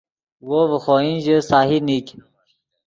وو 0.47 0.59
ڤے 0.69 0.77
خوئن 0.83 1.15
ژے 1.23 1.35
سہی 1.49 1.77
نیگ 1.87 2.07